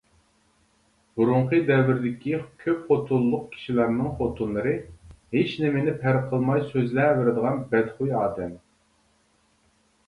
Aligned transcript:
بۇرۇنقى 1.19 1.59
دەۋردىكى 1.67 2.39
كۆپ 2.63 2.81
خوتۇنلۇق 2.89 3.43
كىشىلەرنىڭ 3.53 4.09
خوتۇنلىرى 4.23 4.75
ھېچنېمىنى 5.37 5.95
پەرق 6.03 6.27
قىلماي 6.33 6.67
سۆزلەۋېرىدىغان 6.73 7.65
بەتخۇي 7.77 8.15
ئادەم. 8.25 8.59